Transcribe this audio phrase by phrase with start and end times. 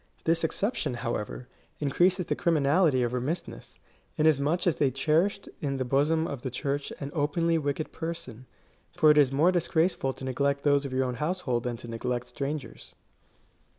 [0.23, 1.47] This exception, however,
[1.79, 3.79] increases the criminality of remissness,
[4.15, 8.47] inasmuch as they cherished in the bosom of the Church an openly wicked person;
[8.97, 12.25] for it is more disgraceful to neglect those of your own household than to neglect
[12.25, 12.95] strangers.